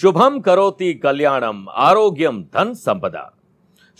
शुभम 0.00 0.38
करोति 0.40 0.92
कल्याणम 0.94 1.66
आरोग्यम 1.68 2.42
धन 2.44 2.72
संपदा। 2.74 3.24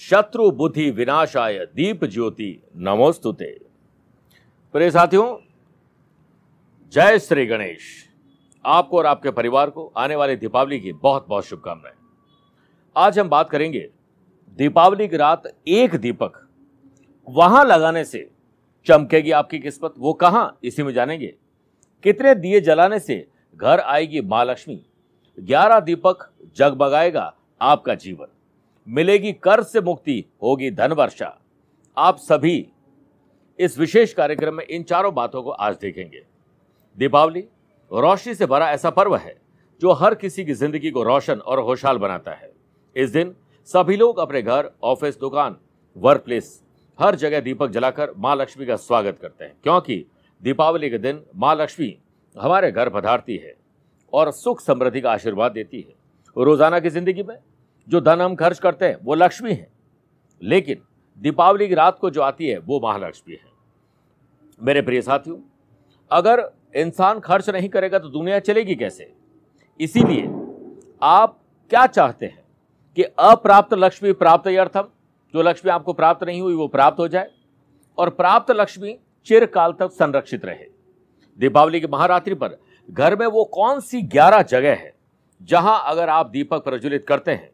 शत्रु 0.00 0.50
बुद्धि 0.50 0.90
विनाशाय 0.90 1.58
दीप 1.74 2.04
ज्योति 2.04 2.62
नमोस्तुते 2.76 3.50
प्रिय 4.74 4.90
साथियों, 4.90 5.36
जय 6.92 7.18
श्री 7.18 7.46
गणेश। 7.46 7.80
आपको 8.64 8.98
और 8.98 9.06
आपके 9.06 9.30
परिवार 9.30 9.70
को 9.70 9.86
आने 9.96 10.16
वाली 10.16 10.36
दीपावली 10.36 10.80
की 10.80 10.92
बहुत 10.92 11.26
बहुत 11.28 11.46
शुभकामनाएँ। 11.46 11.94
आज 12.96 13.18
हम 13.18 13.28
बात 13.28 13.50
करेंगे 13.50 13.88
दीपावली 14.58 15.08
की 15.08 15.16
रात 15.16 15.52
एक 15.68 15.96
दीपक 15.96 16.46
वहाँ 17.28 17.64
लगाने 17.64 18.04
से 18.04 18.28
चमकेगी 18.86 19.30
आपकी 19.30 19.58
किस्मत, 19.58 19.94
वो 19.98 20.12
कहाँ, 20.12 20.58
इसी 20.64 20.82
में 20.82 20.92
जानेंगे। 20.94 21.34
कितने 22.04 22.34
दिए 22.34 22.60
जलाने 22.60 23.00
से 23.00 23.26
घर 23.56 23.80
आएगी 23.80 24.20
माँ 24.20 24.44
लक्ष्मी 24.44 24.84
ग्यारह 25.38 25.80
दीपक 25.80 26.28
जगमगाएगा 26.56 27.32
आपका 27.60 27.94
जीवन। 27.94 28.26
मिलेगी 28.86 29.32
कर्ज 29.34 29.66
से 29.66 29.80
मुक्ति, 29.80 30.24
होगी 30.42 30.70
धन 30.70 30.92
वर्षा। 30.92 31.36
आप 31.96 32.18
सभी 32.18 32.66
इस 33.58 33.78
विशेष 33.78 34.12
कार्यक्रम 34.14 34.54
में 34.54 34.64
इन 34.64 34.82
चारों 34.82 35.14
बातों 35.14 35.42
को 35.42 35.50
आज 35.50 35.76
देखेंगे। 35.76 36.22
दीपावली 36.98 37.40
रोशनी 37.90 38.34
से 38.34 38.46
भरा 38.46 38.70
ऐसा 38.70 38.90
पर्व 38.90 39.16
है, 39.16 39.36
जो 39.82 39.92
हर 39.92 40.14
किसी 40.14 40.44
की 40.44 40.54
ज़िंदगी 40.54 40.90
को 40.90 41.02
रोशन 41.02 41.38
और 41.38 41.64
खुशहाल 41.64 41.98
बनाता 41.98 42.32
है। 42.32 42.50
इस 42.96 43.10
दिन 43.10 43.34
सभी 43.68 43.96
लोग 43.96 44.18
अपने 44.18 44.42
घर, 44.42 44.70
ऑफ़िस, 44.82 45.18
दुकान 45.20 45.56
वर्क 45.96 46.22
प्लेस 46.22 46.62
हर 46.98 47.14
जगह 47.16 47.40
दीपक 47.40 47.70
जलाकर 47.70 48.12
माँ 48.16 48.34
लक्ष्मी 48.36 48.66
का 48.66 48.76
स्वागत 48.78 49.18
करते 49.18 49.44
हैं, 49.44 49.54
क्योंकि 49.62 50.04
दीपावली 50.42 50.90
के 50.90 50.98
दिन 50.98 51.22
माँ 51.36 51.54
लक्ष्मी 51.56 51.96
हमारे 52.36 52.70
घर 52.72 52.88
पधारती 52.90 53.36
है। 53.36 53.54
और 54.12 54.30
सुख 54.32 54.60
समृद्धि 54.60 55.00
का 55.00 55.10
आशीर्वाद 55.12 55.52
देती 55.52 55.80
है। 55.80 55.94
रोज़ाना 56.36 56.80
की 56.80 56.90
ज़िंदगी 56.90 57.22
में 57.22 57.36
जो 57.88 58.00
धन 58.00 58.20
हम 58.20 58.34
खर्च 58.34 58.58
करते 58.58 58.84
हैं, 58.84 58.96
वो 59.02 59.14
लक्ष्मी 59.14 59.52
है। 59.52 59.68
लेकिन 60.40 60.82
दीपावली 61.18 61.68
की 61.68 61.74
रात 61.74 61.98
को 61.98 62.10
जो 62.10 62.22
आती 62.22 62.48
है, 62.48 62.58
वो 62.58 62.80
महालक्ष्मी 62.80 63.34
है। 63.34 63.48
मेरे 64.60 64.82
प्रिय 64.82 65.02
साथियों, 65.02 65.36
अगर 66.10 66.50
इंसान 66.76 67.20
खर्च 67.20 67.50
नहीं 67.50 67.68
करेगा 67.68 67.98
तो 67.98 68.08
दुनिया 68.08 68.38
चलेगी 68.40 68.74
कैसे? 68.74 69.12
इसीलिए 69.80 70.28
आप 71.02 71.38
क्या 71.70 71.86
चाहते 71.86 72.26
हैं 72.26 72.42
कि 72.96 73.02
अप्राप्त 73.02 73.74
लक्ष्मी 73.74 74.12
प्राप्त 74.14 74.48
अर्थम? 74.48 74.88
जो 75.34 75.42
लक्ष्मी 75.42 75.70
आपको 75.70 75.92
प्राप्त 75.92 76.24
नहीं 76.24 76.40
हुई, 76.40 76.54
वो 76.54 76.66
प्राप्त 76.68 76.98
हो 76.98 77.06
जाए 77.08 77.30
और 77.98 78.10
प्राप्त 78.10 78.50
लक्ष्मी 78.50 78.96
चिरकाल 79.26 79.72
तक 79.72 79.90
संरक्षित 79.90 80.44
रहे। 80.44 80.66
दीपावली 81.38 81.80
की 81.80 81.86
महारात्रि 81.86 82.34
पर 82.34 82.58
घर 82.88 83.16
में 83.16 83.26
वो 83.26 83.44
कौन 83.44 83.80
सी 83.80 84.02
ग्यारह 84.04 84.42
जगह 84.44 84.70
है, 84.70 84.92
जहाँ 85.40 85.82
अगर 85.86 86.08
आप 86.08 86.30
दीपक 86.30 86.64
प्रज्वलित 86.64 87.04
करते 87.08 87.30
हैं 87.30 87.50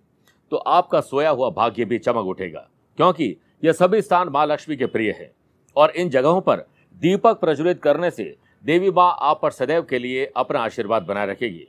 तो 0.53 0.57
आपका 0.57 1.01
सोया 1.01 1.31
हुआ 1.31 1.51
भाग्य 1.51 1.85
भी 1.85 1.99
चमक 1.99 2.27
उठेगा। 2.27 2.69
क्योंकि 2.99 3.37
यह 3.63 3.73
सभी 3.73 4.01
स्थान 4.03 4.29
माँ 4.29 4.47
लक्ष्मी 4.47 4.77
के 4.77 4.87
प्रिय 4.87 5.11
है 5.11 5.31
और 5.77 5.91
इन 5.91 6.11
जगहों 6.11 6.41
पर 6.41 6.67
दीपक 6.97 7.41
प्रज्वलित 7.41 7.83
करने 7.83 8.11
से 8.11 8.25
देवी 8.65 8.91
माँ 8.91 9.17
आप 9.21 9.41
पर 9.43 9.51
सदैव 9.51 9.83
के 9.83 9.99
लिए 9.99 10.31
अपना 10.37 10.61
आशीर्वाद 10.61 11.03
बनाए 11.03 11.27
रखेगी। 11.27 11.67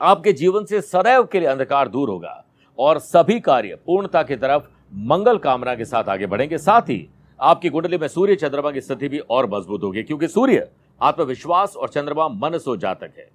आपके 0.00 0.32
जीवन 0.32 0.64
से 0.64 0.80
सदैव 0.82 1.24
के 1.24 1.40
लिए 1.40 1.48
अंधकार 1.48 1.88
दूर 1.88 2.08
होगा 2.08 2.42
और 2.78 2.98
सभी 2.98 3.38
कार्य 3.40 3.78
पूर्णता 3.86 4.22
की 4.22 4.36
तरफ़ 4.36 4.68
मंगल 5.06 5.38
कामना 5.38 5.74
के 5.74 5.84
साथ 5.84 6.08
आगे 6.08 6.26
बढ़ेंगे। 6.26 6.58
साथ 6.58 6.82
ही 6.82 7.06
आपकी 7.40 7.68
कुंडली 7.68 7.98
में 7.98 8.08
सूर्य 8.08 8.36
चंद्रमा 8.36 8.70
की 8.70 8.80
स्थिति 8.80 9.08
भी 9.08 9.18
और 9.20 9.46
मज़बूत 9.48 9.82
होगी, 9.82 10.02
क्योंकि 10.02 10.28
सूर्य 10.28 10.68
आत्मविश्वास 11.00 11.76
और 11.76 11.88
चंद्रमा 11.88 12.28
मन 12.28 12.58
सो 12.58 12.76
जातक 12.76 13.12
है। 13.18 13.28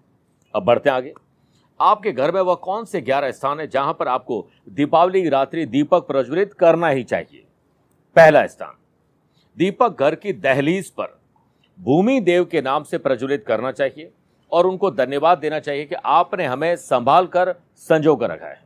अब 0.53 0.63
बढ़ते 0.63 0.89
आगे। 0.89 1.13
आपके 1.79 2.11
घर 2.11 2.31
में 2.31 2.41
वह 2.41 2.55
कौन 2.55 2.85
से 2.85 3.01
ग्यारह 3.01 3.31
स्थान 3.31 3.59
है 3.59 3.67
जहाँ 3.67 3.93
पर 3.93 4.07
आपको 4.07 4.45
दीपावली, 4.69 5.27
रात्रि, 5.29 5.65
दीपक 5.65 6.07
प्रज्वलित 6.07 6.53
करना 6.53 6.87
ही 6.87 7.03
चाहिए? 7.03 7.43
पहला 8.15 8.45
स्थान, 8.47 8.75
दीपक 9.57 9.99
घर 9.99 10.15
की 10.15 10.33
दहलीज 10.33 10.89
पर। 10.89 11.19
भूमि 11.79 12.19
देव 12.19 12.45
के 12.45 12.61
नाम 12.61 12.83
से 12.83 12.97
प्रज्वलित 12.97 13.45
करना 13.45 13.71
चाहिए 13.71 14.11
और 14.51 14.67
उनको 14.67 14.91
धन्यवाद 14.91 15.37
देना 15.37 15.59
चाहिए 15.59 15.85
कि 15.85 15.95
आपने 15.95 16.45
हमें 16.45 16.75
संभाल 16.75 17.27
कर 17.27 17.53
संजो 17.77 18.15
कर 18.15 18.29
रखा 18.29 18.47
है। 18.47 18.63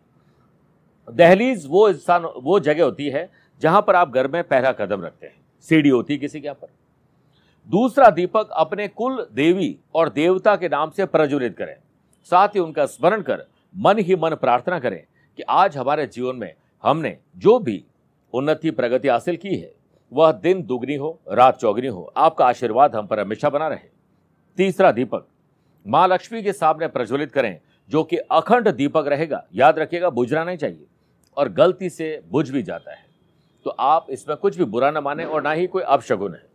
दहलीज 1.08 1.66
वो 1.68 1.92
स्थान, 1.94 2.24
वो 2.24 2.60
जगह 2.60 2.84
होती 2.84 3.10
है 3.10 3.30
जहाँ 3.62 3.82
पर 3.82 3.96
आप 3.96 4.10
घर 4.10 4.28
में 4.28 4.44
पहला 4.44 4.72
कदम 4.72 5.02
रखते 5.02 5.28
हैं। 5.28 5.36
सीढ़ी 5.68 5.90
होती 5.90 6.14
है 6.14 6.20
किसी 6.20 6.42
के 6.42 6.48
यहाँ 6.48 6.56
पर। 6.56 6.68
दूसरा 7.70 8.10
दीपक 8.10 8.50
अपने 8.52 8.88
कुल 8.88 9.28
देवी 9.34 9.78
और 9.96 10.10
देवता 10.10 10.56
के 10.56 10.70
नाम 10.70 10.90
से 10.90 11.06
प्रज्वलित 11.06 11.58
करें। 11.58 11.76
साथ 12.24 12.48
ही 12.48 12.60
उनका 12.60 12.86
स्मरण 12.86 13.22
कर 13.22 13.46
मन 13.76 14.00
ही 14.00 14.16
मन 14.16 14.36
प्रार्थना 14.36 14.80
करें 14.80 15.04
कि 15.38 15.44
आज 15.44 15.78
हमारे 15.78 16.06
जीवन 16.08 16.36
में 16.36 16.54
हमने 16.84 17.18
जो 17.38 17.60
भी 17.60 17.84
उन्नति 18.34 18.72
प्रगति 18.72 19.08
हासिल 19.08 19.38
की 19.38 19.56
है, 19.56 19.74
वह 20.12 20.32
दिन 20.32 20.64
दुगनी 20.64 20.96
हो, 20.96 21.20
रात 21.32 21.58
चौगनी 21.58 21.88
हो, 21.88 22.14
आपका 22.18 22.46
आशीर्वाद 22.46 22.96
हम 22.96 23.08
पर 23.08 23.20
हमेशा 23.20 23.50
बना 23.50 23.68
रहे। 23.68 23.90
तीसरा 24.58 24.92
दीपक, 24.92 25.28
माँ 25.88 26.08
लक्ष्मी 26.08 26.44
के 26.44 26.54
सामने 26.54 26.88
प्रज्वलित 26.88 27.32
करें, 27.32 27.60
जो 27.90 28.04
कि 28.04 28.18
अखंड 28.18 28.70
दीपक 28.70 29.06
रहेगा। 29.08 29.46
याद 29.54 29.80
रखिएगा, 29.80 30.10
बुझना 30.10 30.44
नहीं 30.44 30.58
चाहिए 30.58 30.86
और 31.38 31.50
गलती 31.50 31.90
से 31.90 32.22
बुझ 32.32 32.50
भी 32.50 32.64
जाता 32.64 32.92
है। 32.92 33.06
तो 33.66 33.70
आप 33.70 34.08
इसमें 34.10 34.38
कुछ 34.38 34.58
भी 34.58 34.66
बुरा 34.66 34.92
ना 34.92 35.02
माने 35.02 35.26
और 35.26 35.44
ना 35.44 35.52
ही 35.52 35.68
कोई 35.68 35.84
अपशगुन 35.84 36.34
है। 36.34 36.55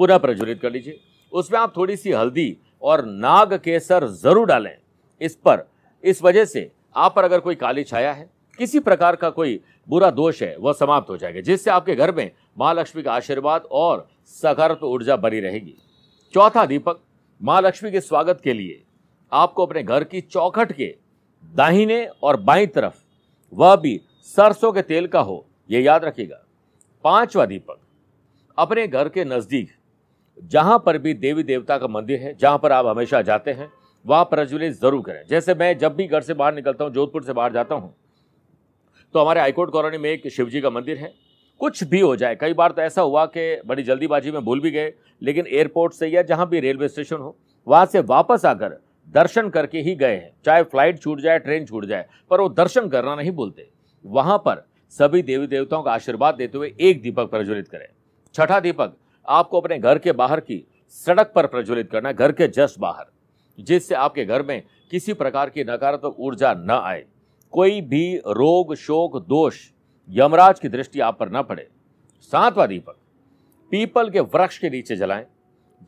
पुनः 0.00 0.18
प्रज्वलित 0.18 0.60
कर 0.60 0.70
लीजिए। 0.72 1.00
उसमें 1.32 1.58
आप 1.60 1.76
थोड़ी 1.76 1.96
सी 1.96 2.12
हल्दी 2.12 2.56
और 2.82 3.04
नाग 3.04 3.52
केसर 3.54 4.06
ज़रूर 4.08 4.46
डालें। 4.46 4.76
इस 5.20 5.34
पर, 5.36 5.64
इस 6.04 6.22
वजह 6.22 6.44
से 6.44 6.70
आप 6.96 7.14
पर 7.16 7.24
अगर 7.24 7.40
कोई 7.40 7.54
काली 7.54 7.82
छाया 7.84 8.12
है, 8.12 8.28
किसी 8.58 8.78
प्रकार 8.80 9.16
का 9.16 9.28
कोई 9.30 9.60
बुरा 9.88 10.10
दोष 10.10 10.42
है, 10.42 10.56
वह 10.56 10.72
समाप्त 10.72 11.10
हो 11.10 11.16
जाएगा, 11.16 11.40
जिससे 11.40 11.70
आपके 11.70 11.94
घर 11.94 12.14
में 12.14 12.30
महालक्ष्मी 12.58 13.02
का 13.02 13.12
आशीर्वाद 13.12 13.62
और 13.62 14.06
सकारात्मक 14.32 14.84
ऊर्जा 14.84 15.16
बनी 15.16 15.40
रहेगी। 15.40 15.74
चौथा 16.34 16.64
दीपक, 16.66 17.00
महालक्ष्मी 17.40 17.90
के 17.90 18.00
स्वागत 18.00 18.40
के 18.44 18.52
लिए 18.52 18.82
आपको 19.32 19.66
अपने 19.66 19.82
घर 19.82 20.04
की 20.04 20.20
चौखट 20.22 20.72
के 20.72 20.94
दाहिने 21.44 22.04
और 22.22 22.36
बाई 22.38 22.66
तरफ़, 22.68 22.94
वह 23.52 23.76
भी 23.76 24.00
सरसों 24.28 24.72
के 24.72 24.82
तेल 24.82 25.06
का 25.08 25.20
हो 25.20 25.44
यह 25.70 25.82
याद 25.82 26.04
रखिएगा। 26.04 26.42
पांचवा 27.04 27.46
दीपक, 27.46 27.78
अपने 28.58 28.86
घर 28.88 29.08
के 29.08 29.24
नज़दीक 29.26 29.70
जहाँ 30.42 30.78
पर 30.78 30.98
भी 30.98 31.14
देवी 31.14 31.42
देवता 31.42 31.78
का 31.78 31.86
मंदिर 31.88 32.20
है, 32.20 32.34
जहाँ 32.34 32.58
पर 32.58 32.72
आप 32.72 32.86
हमेशा 32.86 33.22
जाते 33.22 33.50
हैं, 33.50 33.70
वहाँ 34.04 34.24
प्रज्वलित 34.24 34.72
ज़रूर 34.74 35.02
करें। 35.02 35.22
जैसे 35.30 35.54
मैं 35.54 35.76
जब 35.78 35.96
भी 35.96 36.06
घर 36.06 36.20
से 36.20 36.34
बाहर 36.34 36.54
निकलता 36.54 36.84
हूँ, 36.84 36.92
जोधपुर 36.92 37.22
से 37.22 37.32
बाहर 37.32 37.52
जाता 37.52 37.74
हूँ 37.74 37.94
तो 39.14 39.20
हमारे 39.20 39.40
हाईकोर्ट 39.40 39.70
कॉलोनी 39.70 39.98
में 39.98 40.08
एक 40.10 40.28
शिव 40.28 40.48
जी 40.48 40.60
का 40.60 40.70
मंदिर 40.70 40.96
है। 40.96 41.12
कुछ 41.60 41.82
भी 41.84 42.00
हो 42.00 42.14
जाए, 42.16 42.36
कई 42.36 42.52
बार 42.52 42.72
तो 42.72 42.82
ऐसा 42.82 43.02
हुआ 43.02 43.24
कि 43.26 43.60
बड़ी 43.66 43.82
जल्दीबाजी 43.82 44.30
में 44.30 44.40
भूल 44.44 44.60
भी 44.60 44.70
गए, 44.70 44.92
लेकिन 45.22 45.46
एयरपोर्ट 45.46 45.92
से 45.92 46.06
या 46.06 46.22
जहाँ 46.22 46.48
भी 46.48 46.60
रेलवे 46.60 46.88
स्टेशन 46.88 47.16
हो, 47.16 47.36
वहाँ 47.66 47.86
से 47.86 48.00
वापस 48.02 48.44
आकर 48.44 48.78
दर्शन 49.08 49.48
करके 49.48 49.80
ही 49.80 49.94
गए 49.94 50.14
हैं। 50.14 50.30
चाहे 50.44 50.62
फ़्लाइट 50.62 51.00
छूट 51.00 51.20
जाए, 51.20 51.38
ट्रेन 51.38 51.64
छूट 51.66 51.84
जाए, 51.84 52.06
पर 52.30 52.40
वो 52.40 52.48
दर्शन 52.50 52.88
करना 52.88 53.14
नहीं 53.14 53.30
भूलते। 53.32 53.68
वहाँ 54.04 54.38
पर 54.38 54.64
सभी 54.92 55.22
देवी 55.22 55.46
देवताओं 55.46 55.82
का 55.82 55.92
आशीर्वाद 55.92 56.34
देते 56.34 56.58
हुए 56.58 56.72
एक 56.80 57.02
दीपक 57.02 57.30
प्रज्वलित 57.30 57.68
करें। 57.68 57.86
छठा 58.34 58.60
दीपक 58.60 58.96
आपको 59.28 59.60
अपने 59.60 59.78
घर 59.78 59.98
के 59.98 60.12
बाहर 60.12 60.40
की 60.40 60.64
सड़क 60.88 61.32
पर 61.34 61.46
प्रज्वलित 61.46 61.90
करना 61.90 62.12
घर 62.12 62.32
के 62.32 62.48
जस्ट 62.48 62.78
बाहर, 62.78 63.06
जिससे 63.58 63.94
आपके 63.94 64.24
घर 64.24 64.42
में 64.42 64.62
किसी 64.90 65.12
प्रकार 65.14 65.50
की 65.50 65.64
नकारात्मक 65.64 66.16
ऊर्जा 66.18 66.54
न 66.54 66.70
आए। 66.70 67.04
कोई 67.52 67.80
भी 67.80 68.16
रोग, 68.16 68.74
शोक, 68.74 69.16
दोष, 69.26 69.58
यमराज 70.08 70.60
की 70.60 70.68
दृष्टि 70.68 71.00
आप 71.00 71.18
पर 71.18 71.30
न 71.32 71.42
पड़े। 71.42 71.68
सातवां 72.20 72.68
दीपक, 72.68 72.96
पीपल 73.70 74.10
के 74.10 74.20
वृक्ष 74.20 74.58
के 74.58 74.70
नीचे 74.70 74.96
जलाएँ, 74.96 75.26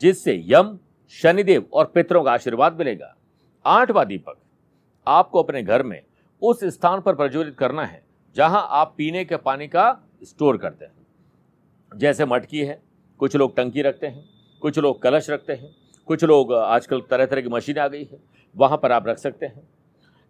जिससे 0.01 0.41
यम, 0.45 0.77
शनिदेव 1.11 1.65
और 1.73 1.85
पितरों 1.85 2.23
का 2.23 2.31
आशीर्वाद 2.31 2.77
मिलेगा। 2.79 3.15
आठवां 3.65 4.05
दीपक, 4.05 4.37
आपको 5.07 5.43
अपने 5.43 5.63
घर 5.63 5.83
में 5.83 6.01
उस 6.41 6.63
स्थान 6.63 7.01
पर 7.01 7.15
प्रज्वलित 7.15 7.55
करना 7.57 7.85
है, 7.85 8.03
जहाँ 8.35 8.67
आप 8.69 8.93
पीने 8.97 9.25
के 9.25 9.37
पानी 9.37 9.67
का 9.67 9.99
स्टोर 10.23 10.57
करते 10.57 10.85
हैं। 10.85 10.91
जैसे 11.95 12.25
मटकी 12.25 12.65
है 12.65 12.81
कुछ 13.19 13.35
लोग 13.35 13.55
टंकी 13.57 13.81
रखते 13.81 14.07
हैं, 14.07 14.23
कुछ 14.61 14.79
लोग 14.79 15.01
कलश 15.01 15.29
रखते 15.29 15.53
हैं, 15.53 15.75
कुछ 16.07 16.23
लोग 16.23 16.53
आजकल 16.53 17.01
तरह 17.01 17.25
तरह 17.25 17.41
की 17.41 17.49
मशीन 17.49 17.77
आ 17.77 17.87
गई 17.87 18.03
है, 18.03 18.19
वहाँ 18.55 18.77
पर 18.77 18.91
आप 18.91 19.07
रख 19.07 19.17
सकते 19.17 19.45
हैं। 19.45 19.67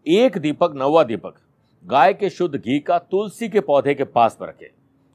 एक 0.05 0.37
दीपक, 0.37 0.73
नौवा 0.75 1.03
दीपक, 1.03 1.33
गाय 1.85 2.13
के 2.13 2.29
शुद्ध 2.29 2.55
घी 2.55 2.79
का 2.79 2.97
तुलसी 3.01 3.49
के 3.49 3.59
पौधे 3.59 3.93
के 3.93 4.03
पास 4.03 4.37
पर 4.39 4.47
रखें। 4.47 4.67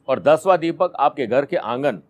और 0.08 0.20
दसवां 0.20 0.58
दीपक 0.58 0.92
आपके 0.98 1.26
घर 1.26 1.44
के 1.44 1.56
आँगन, 1.56 2.00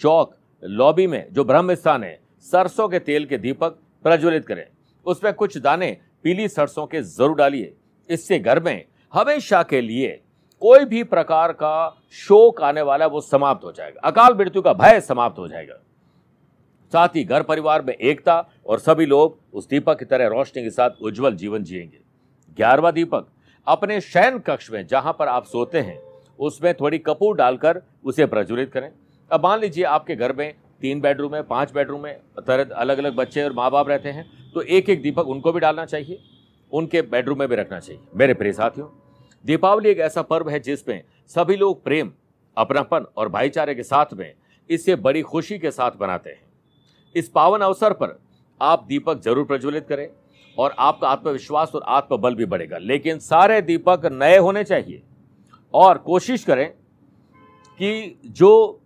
चौक, 0.00 0.34
लॉबी 0.62 1.06
में 1.06 1.26
जो 1.32 1.44
ब्रह्म 1.44 1.74
स्थान 1.74 2.04
है, 2.04 2.18
सरसों 2.46 2.88
के 2.88 2.98
तेल 2.98 3.26
के 3.26 3.38
दीपक 3.38 3.78
प्रज्वलित 4.04 4.46
करें। 4.46 4.66
उसमें 5.06 5.32
कुछ 5.34 5.56
दाने 5.58 5.96
पीली 6.22 6.48
सरसों 6.48 6.86
के 6.86 7.02
ज़रूर 7.02 7.36
डालिए। 7.36 7.72
इससे 8.08 8.38
घर 8.38 8.60
में 8.60 8.84
हमेशा 9.12 9.62
के 9.62 9.80
लिए 9.80 10.20
कोई 10.62 10.84
भी 10.84 11.02
प्रकार 11.04 11.52
का 11.52 12.02
शोक 12.12 12.62
आने 12.62 12.82
वाला 12.82 13.04
है, 13.04 13.10
वो 13.10 13.20
समाप्त 13.20 13.64
हो 13.64 13.72
जाएगा। 13.72 14.00
अकाल 14.04 14.34
मृत्यु 14.34 14.62
का 14.62 14.72
भय 14.72 15.00
समाप्त 15.00 15.38
हो 15.38 15.48
जाएगा। 15.48 15.74
साथ 16.92 17.08
ही 17.08 17.24
घर 17.24 17.42
परिवार 17.42 17.82
में 17.82 17.92
एकता 17.94 18.38
और 18.66 18.78
सभी 18.78 19.06
लोग 19.06 19.38
उस 19.54 19.68
दीपक 19.68 19.98
की 19.98 20.04
तरह 20.04 20.26
रोशनी 20.26 20.62
के 20.62 20.70
साथ 20.70 21.02
उज्जवल 21.02 21.34
जीवन 21.34 21.64
जिएँगे। 21.64 21.98
ग्यारहवा 22.56 22.90
दीपक, 22.90 23.26
अपने 23.66 24.00
शयन 24.00 24.38
कक्ष 24.38 24.70
में 24.70 24.86
जहाँ 24.86 25.12
पर 25.18 25.28
आप 25.28 25.44
सोते 25.44 25.80
हैं, 25.80 26.00
उसमें 26.38 26.72
थोड़ी 26.74 26.98
कपूर 26.98 27.36
डालकर 27.36 27.82
उसे 28.04 28.26
प्रज्वलित 28.26 28.72
करें। 28.72 28.90
अब 29.30 29.44
मान 29.44 29.60
लीजिए 29.60 29.84
आपके 29.84 30.16
घर 30.16 30.32
में 30.32 30.54
तीन 30.80 31.00
बेडरूम 31.00 31.34
है, 31.34 31.42
पाँच 31.42 31.72
बेडरूम 31.72 32.06
है, 32.06 32.12
तरह 32.38 32.74
अलग 32.74 32.98
अलग 32.98 33.16
बच्चे 33.16 33.44
और 33.44 33.52
माँ 33.52 33.70
बाप 33.70 33.88
रहते 33.88 34.08
हैं 34.08 34.52
तो 34.54 34.62
एक 34.62 34.88
एक 34.90 35.02
दीपक 35.02 35.28
उनको 35.28 35.52
भी 35.52 35.60
डालना 35.60 35.84
चाहिए, 35.84 36.18
उनके 36.72 37.02
बेडरूम 37.04 37.38
में 37.38 37.48
भी 37.48 37.56
रखना 37.56 37.80
चाहिए। 37.80 38.02
मेरे 38.14 38.34
प्रिय 38.34 38.52
साथियों 38.52 38.86
दीपावली 39.44 39.88
एक 39.88 39.98
ऐसा 39.98 40.22
पर्व 40.22 40.48
है 40.50 40.60
जिसमें 40.60 41.02
सभी 41.30 41.56
लोग 41.56 41.82
प्रेम, 41.84 42.10
अपनापन 42.56 43.06
और 43.16 43.28
भाईचारे 43.28 43.74
के 43.74 43.82
साथ 43.82 44.14
में 44.14 44.32
इसे 44.70 44.96
बड़ी 44.96 45.22
खुशी 45.22 45.58
के 45.58 45.70
साथ 45.70 45.90
बनाते 45.90 46.30
हैं। 46.30 46.42
इस 47.14 47.28
पावन 47.28 47.60
अवसर 47.60 47.92
पर 47.92 48.18
आप 48.60 48.84
दीपक 48.88 49.20
ज़रूर 49.22 49.44
प्रज्वलित 49.44 49.86
करें 49.88 50.08
और 50.56 50.74
आपका 50.78 51.08
आत्मविश्वास 51.08 51.74
और 51.74 51.82
आत्मबल 51.88 52.34
भी 52.34 52.44
बढ़ेगा। 52.46 52.78
लेकिन 52.78 53.18
सारे 53.18 53.60
दीपक 53.62 54.06
नए 54.12 54.36
होने 54.38 54.64
चाहिए 54.64 55.02
और 55.74 55.98
कोशिश 55.98 56.44
करें 56.44 56.68
कि 57.80 58.20
जो 58.26 58.80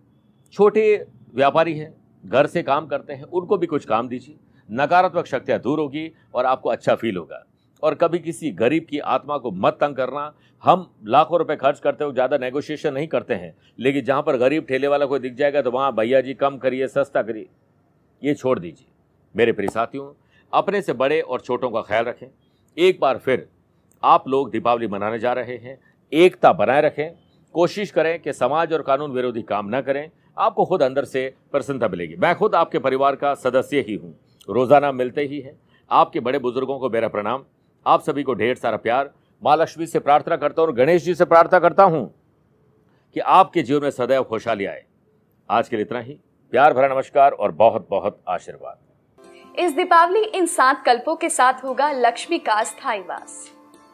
छोटे 0.53 1.05
व्यापारी 1.35 1.73
हैं, 1.73 1.93
घर 2.23 2.47
से 2.47 2.63
काम 2.63 2.87
करते 2.87 3.13
हैं, 3.13 3.23
उनको 3.23 3.57
भी 3.57 3.67
कुछ 3.67 3.85
काम 3.85 4.07
दीजिए। 4.07 4.35
नकारात्मक 4.69 5.25
शक्तियाँ 5.25 5.59
दूर 5.59 5.79
होगी 5.79 6.11
और 6.33 6.45
आपको 6.45 6.69
अच्छा 6.69 6.95
फील 6.95 7.17
होगा। 7.17 7.43
और 7.83 7.95
कभी 7.95 8.19
किसी 8.19 8.51
गरीब 8.53 8.85
की 8.85 8.99
आत्मा 8.99 9.37
को 9.37 9.51
मत 9.51 9.77
तंग 9.81 9.95
करना। 9.95 10.31
हम 10.63 10.87
लाखों 11.05 11.39
रुपए 11.39 11.55
खर्च 11.55 11.79
करते 11.79 12.03
हो 12.03 12.11
ज़्यादा 12.11 12.37
नेगोशिएशन 12.37 12.93
नहीं 12.93 13.07
करते 13.07 13.33
हैं। 13.33 13.53
लेकिन 13.79 14.05
जहाँ 14.05 14.21
पर 14.21 14.37
गरीब 14.37 14.65
ठेले 14.65 14.87
वाला 14.87 15.05
कोई 15.05 15.19
दिख 15.19 15.33
जाएगा 15.35 15.61
तो 15.61 15.71
वहाँ 15.71 15.93
भैया 15.95 16.21
जी 16.21 16.33
कम 16.35 16.57
करिए, 16.57 16.87
सस्ता 16.87 17.21
करिए। 17.21 17.47
ये 18.21 18.33
छोड़ 18.33 18.57
दीजिए। 18.59 18.87
मेरे 19.35 19.51
प्रिय 19.51 19.69
साथियों, 19.69 20.11
अपने 20.53 20.81
से 20.81 20.93
बड़े 20.93 21.19
और 21.21 21.41
छोटों 21.41 21.69
का 21.69 21.81
ख्याल 21.81 22.05
रखें। 22.05 22.27
एक 22.77 22.99
बार 22.99 23.17
फिर 23.17 23.47
आप 24.03 24.27
लोग 24.27 24.51
दीपावली 24.51 24.87
मनाने 24.87 25.19
जा 25.19 25.33
रहे 25.33 25.57
हैं। 25.57 25.77
एकता 26.11 26.51
बनाए 26.53 26.81
रखें। 26.81 27.09
कोशिश 27.55 27.91
करें 27.91 28.19
कि 28.19 28.33
समाज 28.33 28.73
और 28.73 28.81
कानून 28.81 29.11
विरोधी 29.11 29.41
काम 29.43 29.75
न 29.75 29.81
करें। 29.81 30.09
आपको 30.37 30.65
खुद 30.65 30.83
अंदर 30.83 31.05
से 31.05 31.33
प्रसन्नता 31.51 31.87
मिलेगी। 31.87 32.15
मैं 32.15 32.33
खुद 32.35 32.55
आपके 32.55 32.79
परिवार 32.79 33.15
का 33.15 33.33
सदस्य 33.35 33.79
ही 33.79 33.95
हूँ। 33.95 34.13
रोज़ाना 34.49 34.91
मिलते 34.91 35.21
ही 35.23 35.39
हैं। 35.39 35.53
आपके 35.91 36.19
बड़े 36.19 36.39
बुज़ुर्गों 36.39 36.77
को 36.79 36.89
मेरा 36.89 37.07
प्रणाम। 37.07 37.43
आप 37.85 38.01
सभी 38.01 38.23
को 38.23 38.33
ढेर 38.33 38.55
सारा 38.55 38.77
प्यार। 38.77 39.09
माँ 39.41 39.55
लक्ष्मी 39.57 39.85
से 39.87 39.99
प्रार्थना 39.99 40.35
करता 40.37 40.61
हूँ 40.61 40.69
और 40.69 40.75
गणेश 40.75 41.03
जी 41.03 41.15
से 41.15 41.25
प्रार्थना 41.25 41.59
करता 41.59 41.83
हूँ 41.83 42.05
कि 43.15 43.19
आपके 43.19 43.63
जीवन 43.63 43.83
में 43.83 43.89
सदैव 43.91 44.23
खुशहाली 44.23 44.65
आए। 44.65 44.83
आज 45.49 45.69
के 45.69 45.75
लिए 45.75 45.85
इतना 45.85 45.99
ही। 45.99 46.17
प्यार 46.53 46.73
भरा 46.73 46.87
नमस्कार 46.87 47.31
और 47.31 47.51
बहुत 47.51 47.87
बहुत 47.89 48.19
आशीर्वाद। 48.27 49.59
इस 49.59 49.75
दीपावली 49.75 50.21
इन 50.21 50.45
सात 50.45 50.83
कल्पों 50.85 51.15
के 51.15 51.29
साथ 51.29 51.63
होगा 51.63 51.91
लक्ष्मी 51.91 52.39
का 52.39 52.63
स्थायी 52.63 53.01
वास। 53.01 53.51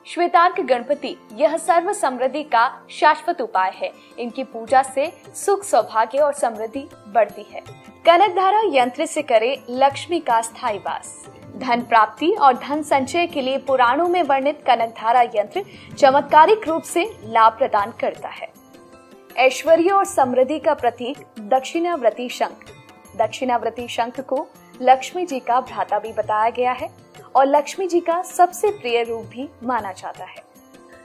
श्वेतार्क 0.09 0.59
गणपति, 0.59 1.15
यह 1.33 1.57
सर्व 1.57 1.91
समृद्धि 1.93 2.43
का 2.43 2.87
शाश्वत 2.89 3.41
उपाय 3.41 3.71
है। 3.75 3.91
इनकी 4.19 4.43
पूजा 4.43 4.81
से 4.83 5.11
सुख 5.35 5.63
सौभाग्य 5.63 6.17
और 6.17 6.33
समृद्धि 6.33 6.87
बढ़ती 7.07 7.45
है। 7.51 7.61
कनक 8.05 8.35
धारा 8.35 8.61
यंत्र 8.65 9.05
से 9.05 9.21
करे 9.21 9.55
लक्ष्मी 9.69 10.19
का 10.19 10.41
स्थायी 10.41 10.77
वास। 10.77 11.25
धन 11.57 11.81
प्राप्ति 11.81 12.31
और 12.31 12.53
धन 12.53 12.81
संचय 12.83 13.27
के 13.27 13.41
लिए 13.41 13.57
पुराणों 13.57 14.07
में 14.07 14.23
वर्णित 14.23 14.63
कनक 14.67 14.93
धारा 14.97 15.21
यंत्र 15.21 15.63
चमत्कारिक 15.97 16.67
रूप 16.67 16.83
से 16.83 17.05
लाभ 17.23 17.57
प्रदान 17.57 17.91
करता 17.91 18.29
है। 18.29 18.51
ऐश्वर्य 19.37 19.89
और 19.89 20.05
समृद्धि 20.05 20.59
का 20.59 20.73
प्रतीक 20.73 21.25
दक्षिणाव्रती 21.39 22.29
शंख। 22.29 22.65
दक्षिणाव्रती 23.17 23.87
शंख 23.87 24.19
को 24.19 24.47
लक्ष्मी 24.81 25.25
जी 25.25 25.39
का 25.39 25.59
भ्राता 25.61 25.99
भी 25.99 26.11
बताया 26.13 26.49
गया 26.49 26.71
है 26.71 26.89
और 27.35 27.45
लक्ष्मी 27.45 27.87
जी 27.87 27.99
का 27.99 28.21
सबसे 28.21 28.69
प्रिय 28.71 29.03
रूप 29.03 29.25
भी 29.25 29.49
माना 29.63 29.91
जाता 29.91 30.25
है। 30.25 30.43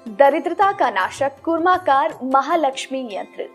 दरिद्रता 0.08 0.72
का 0.72 0.90
नाशक 0.90 1.40
कुर्माकार 1.44 2.18
महालक्ष्मी 2.22 3.08
यंत्र, 3.12 3.48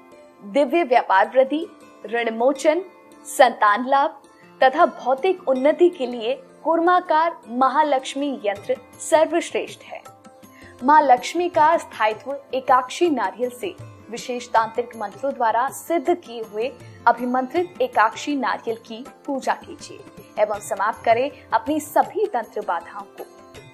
दिव्य 0.44 0.84
व्यापार 0.84 1.32
वृद्धि, 1.36 1.66
ऋण 2.06 2.36
मोचन, 2.38 2.82
संतान 3.26 3.88
लाभ 3.88 4.22
तथा 4.64 4.86
भौतिक 4.86 5.48
उन्नति 5.50 5.90
के 5.90 6.06
लिए 6.06 6.34
कुर्माकार 6.64 7.38
महालक्ष्मी 7.50 8.40
यंत्र 8.46 8.76
सर्वश्रेष्ठ 9.00 9.84
है। 9.84 10.02
माँ 10.84 11.02
लक्ष्मी 11.02 11.50
का 11.50 11.78
स्थायित्व 11.78 12.38
एकाक्षी 12.54 13.10
नारियल 13.10 13.50
से 13.50 13.76
विशेष 14.10 14.48
तांत्रिक 14.48 14.96
मंत्रों 14.98 15.34
द्वारा 15.34 15.68
सिद्ध 15.70 16.14
किए 16.16 16.42
हुए 16.44 16.72
अभिमंत्रित 17.08 17.82
एकाक्षी 17.82 18.36
नारियल 18.36 18.78
की 18.88 19.04
पूजा 19.26 19.54
कीजिए 19.56 20.44
एवं 20.44 20.60
समाप्त 20.60 21.04
करें 21.06 21.30
अपनी 21.54 21.80
सभी 21.80 22.26
तंत्र 22.26 22.62
बाधाओं 22.62 23.06
को। 23.18 23.26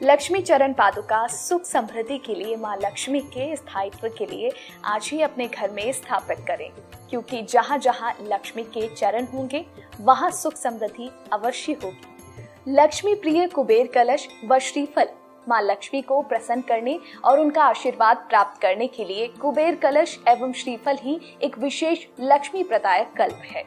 लक्ष्मी 0.03 0.41
चरण 0.41 0.73
पादुका 0.73 1.25
सुख 1.27 1.63
समृद्धि 1.63 2.17
के 2.17 2.35
लिए 2.35 2.55
माँ 2.55 2.75
लक्ष्मी 2.77 3.19
के 3.27 3.55
स्थायित्व 3.55 4.07
के 4.07 4.25
लिए 4.25 4.51
आज 4.85 5.09
ही 5.13 5.21
अपने 5.21 5.47
घर 5.47 5.71
में 5.71 5.91
स्थापित 5.91 6.45
करें, 6.47 6.69
क्योंकि 7.09 7.41
जहाँ 7.43 7.77
जहाँ 7.77 8.13
लक्ष्मी 8.21 8.63
के 8.63 8.87
चरण 8.95 9.25
होंगे, 9.25 9.65
वहाँ 10.01 10.31
सुख 10.31 10.55
समृद्धि 10.55 11.09
अवश्य 11.33 11.73
होगी। 11.83 12.73
लक्ष्मी 12.73 13.13
प्रिय 13.15 13.47
कुबेर 13.47 13.87
कलश 13.87 14.27
व 14.45 14.59
श्रीफल 14.59 15.09
माँ 15.49 15.61
लक्ष्मी 15.61 16.01
को 16.01 16.21
प्रसन्न 16.29 16.61
करने 16.67 16.99
और 17.25 17.39
उनका 17.39 17.63
आशीर्वाद 17.63 18.25
प्राप्त 18.29 18.61
करने 18.61 18.87
के 18.87 19.05
लिए 19.05 19.27
कुबेर 19.41 19.75
कलश 19.75 20.17
एवं 20.27 20.53
श्रीफल 20.53 20.97
ही 21.01 21.19
एक 21.43 21.57
विशेष 21.59 22.05
लक्ष्मी 22.21 22.63
प्रदायक 22.63 23.13
कल्प 23.17 23.41
है। 23.45 23.63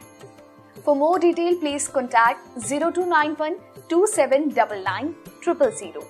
For 0.85 0.95
more 0.97 1.19
detail 1.19 1.55
please 1.59 1.89
contact 1.91 2.59
zero 2.67 2.89
two 2.89 3.05
nine 3.05 3.35
one 3.39 3.55
two 3.89 4.05
seven 4.07 4.49
double 4.49 4.83
nine 4.83 5.13
triple 5.43 5.71
zero 5.79 6.07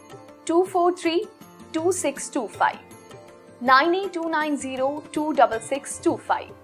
two 0.48 0.62
four 0.64 0.94
three 1.02 1.24
two 1.74 1.92
six 1.92 2.32
two 2.34 2.48
five 2.56 3.66
nine 3.66 3.96
eight 3.96 4.14
two 4.14 4.30
nine 4.30 4.56
zero 4.58 4.92
two 5.14 5.32
double 5.34 5.60
six 5.68 6.02
two 6.04 6.16
five 6.28 6.56